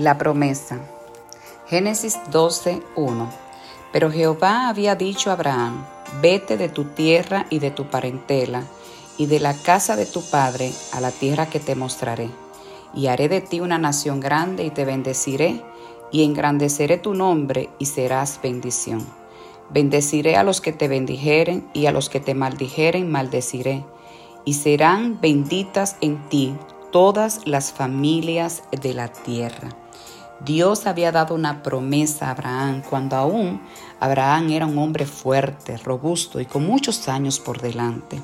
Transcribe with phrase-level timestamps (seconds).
[0.00, 0.78] La promesa.
[1.68, 3.30] Génesis 12, 1.
[3.92, 5.84] Pero Jehová había dicho a Abraham,
[6.22, 8.62] vete de tu tierra y de tu parentela,
[9.18, 12.30] y de la casa de tu padre a la tierra que te mostraré,
[12.94, 15.62] y haré de ti una nación grande y te bendeciré,
[16.10, 19.06] y engrandeceré tu nombre y serás bendición.
[19.68, 23.84] Bendeciré a los que te bendijeren y a los que te maldijeren maldeciré,
[24.46, 26.54] y serán benditas en ti
[26.90, 29.68] todas las familias de la tierra.
[30.44, 33.60] Dios había dado una promesa a Abraham cuando aún
[34.00, 38.20] Abraham era un hombre fuerte, robusto y con muchos años por delante.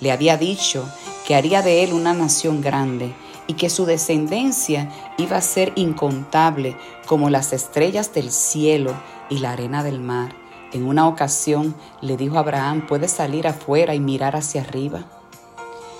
[0.00, 0.88] Le había dicho
[1.26, 3.14] que haría de él una nación grande
[3.46, 6.76] y que su descendencia iba a ser incontable
[7.06, 8.94] como las estrellas del cielo
[9.28, 10.34] y la arena del mar.
[10.72, 15.17] En una ocasión le dijo a Abraham, ¿puedes salir afuera y mirar hacia arriba?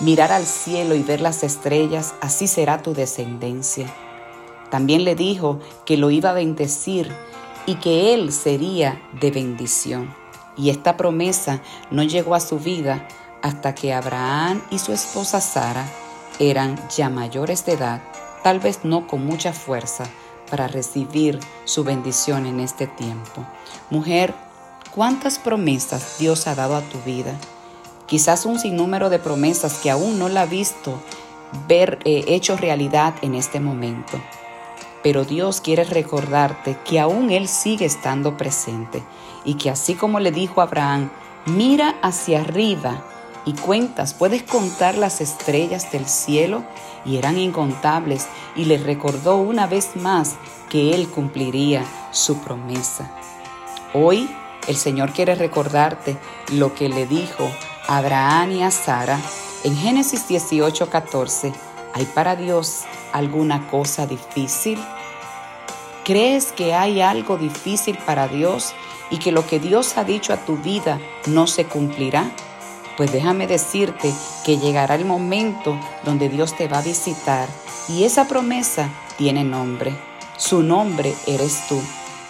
[0.00, 3.86] Mirar al cielo y ver las estrellas, así será tu descendencia.
[4.70, 7.14] También le dijo que lo iba a bendecir
[7.66, 10.14] y que él sería de bendición.
[10.56, 13.06] Y esta promesa no llegó a su vida
[13.42, 15.86] hasta que Abraham y su esposa Sara
[16.38, 18.00] eran ya mayores de edad,
[18.42, 20.04] tal vez no con mucha fuerza
[20.50, 23.46] para recibir su bendición en este tiempo.
[23.90, 24.34] Mujer,
[24.94, 27.38] ¿cuántas promesas Dios ha dado a tu vida?
[28.10, 31.00] Quizás un sinnúmero de promesas que aún no la ha visto
[31.68, 34.20] ver eh, hecho realidad en este momento.
[35.04, 39.00] Pero Dios quiere recordarte que aún Él sigue estando presente
[39.44, 41.08] y que así como le dijo a Abraham,
[41.46, 43.00] mira hacia arriba
[43.46, 46.64] y cuentas, puedes contar las estrellas del cielo
[47.04, 50.34] y eran incontables y le recordó una vez más
[50.68, 53.08] que Él cumpliría su promesa.
[53.94, 54.28] Hoy
[54.66, 56.16] el Señor quiere recordarte
[56.50, 57.48] lo que le dijo
[57.90, 59.18] Abraham y a Sara
[59.64, 61.52] en Génesis 18:14.
[61.92, 62.82] ¿Hay para Dios
[63.12, 64.78] alguna cosa difícil?
[66.04, 68.74] ¿Crees que hay algo difícil para Dios
[69.10, 72.30] y que lo que Dios ha dicho a tu vida no se cumplirá?
[72.96, 74.14] Pues déjame decirte
[74.44, 77.48] que llegará el momento donde Dios te va a visitar
[77.88, 78.88] y esa promesa
[79.18, 79.92] tiene nombre.
[80.36, 81.82] Su nombre eres tú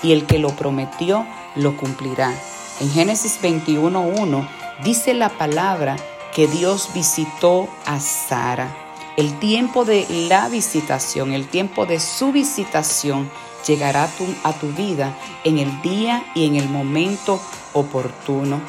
[0.02, 2.32] y el que lo prometió lo cumplirá.
[2.80, 5.96] En Génesis 21.1 dice la palabra
[6.34, 8.68] que Dios visitó a Sara.
[9.16, 13.30] El tiempo de la visitación, el tiempo de su visitación
[13.66, 14.08] llegará
[14.44, 15.14] a tu, vida
[15.44, 17.40] en el día y en el momento
[17.72, 18.60] oportuno.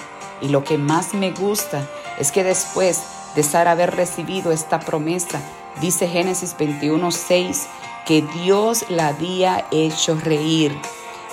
[0.42, 1.88] Y lo que más me gusta
[2.20, 3.02] es que después
[3.36, 5.40] de Sara haber recibido esta promesa,
[5.80, 7.68] dice Génesis 21:6,
[8.06, 10.78] que Dios la había hecho reír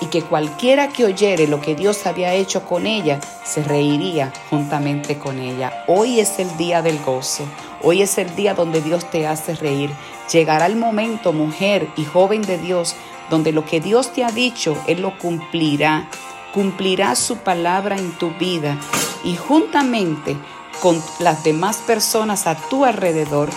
[0.01, 5.17] y que cualquiera que oyere lo que Dios había hecho con ella, se reiría juntamente
[5.17, 5.83] con ella.
[5.87, 7.43] Hoy es el día del gozo,
[7.81, 9.91] hoy es el día donde Dios te hace reír.
[10.31, 12.95] Llegará el momento, mujer y joven de Dios,
[13.29, 16.09] donde lo que Dios te ha dicho, Él lo cumplirá.
[16.53, 18.75] Cumplirá su palabra en tu vida
[19.23, 20.35] y juntamente
[20.81, 23.49] con las demás personas a tu alrededor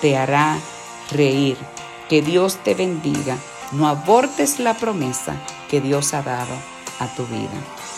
[0.00, 0.56] te hará
[1.10, 1.56] reír.
[2.08, 3.36] Que Dios te bendiga.
[3.72, 5.34] No abortes la promesa
[5.68, 6.54] que Dios ha dado
[7.00, 7.95] a tu vida.